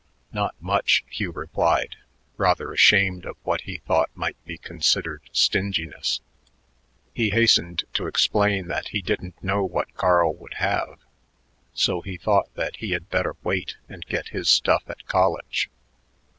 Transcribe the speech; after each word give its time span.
"Not 0.31 0.55
much," 0.59 1.05
Hugh 1.11 1.31
replied, 1.31 1.95
rather 2.35 2.73
ashamed 2.73 3.23
of 3.23 3.37
what 3.43 3.61
he 3.61 3.83
thought 3.85 4.09
might 4.15 4.43
be 4.45 4.57
considered 4.57 5.21
stinginess. 5.31 6.21
He 7.13 7.29
hastened 7.29 7.83
to 7.93 8.07
explain 8.07 8.67
that 8.67 8.87
he 8.87 9.03
didn't 9.03 9.43
know 9.43 9.63
what 9.63 9.93
Carl 9.93 10.33
would 10.37 10.55
have; 10.55 10.97
so 11.75 12.01
he 12.01 12.17
thought 12.17 12.51
that 12.55 12.77
he 12.77 12.93
had 12.93 13.11
better 13.11 13.35
wait 13.43 13.77
and 13.87 14.03
get 14.07 14.29
his 14.29 14.49
stuff 14.49 14.81
at 14.89 15.05
college. 15.05 15.69